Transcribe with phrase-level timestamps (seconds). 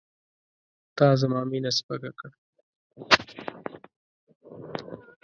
[0.97, 2.29] تا زما مینه سپکه کړه.